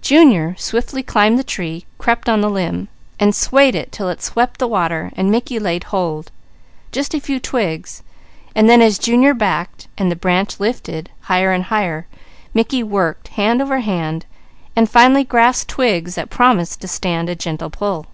Junior 0.00 0.54
swiftly 0.58 1.02
climbed 1.02 1.40
the 1.40 1.42
tree, 1.42 1.86
crept 1.98 2.28
on 2.28 2.40
the 2.40 2.48
limb, 2.48 2.86
and 3.18 3.34
swayed 3.34 3.74
it 3.74 3.90
till 3.90 4.08
it 4.10 4.22
swept 4.22 4.60
the 4.60 4.68
water, 4.68 5.10
then 5.16 5.28
Mickey 5.28 5.58
laid 5.58 5.82
hold; 5.82 6.30
just 6.92 7.14
a 7.16 7.20
few 7.20 7.40
twigs, 7.40 8.04
and 8.54 8.70
then 8.70 8.80
as 8.80 8.96
Junior 8.96 9.34
backed, 9.34 9.88
and 9.98 10.08
the 10.08 10.14
branch 10.14 10.60
lifted 10.60 11.10
higher 11.22 11.50
and 11.50 11.64
higher, 11.64 12.06
Mickey 12.54 12.84
worked, 12.84 13.26
hand 13.26 13.60
over 13.60 13.80
hand, 13.80 14.24
and 14.76 14.88
finally 14.88 15.24
grasped 15.24 15.68
twigs 15.70 16.14
that 16.14 16.30
promised 16.30 16.80
to 16.80 16.86
stand 16.86 17.28
a 17.28 17.34
gentle 17.34 17.68
pull. 17.68 18.06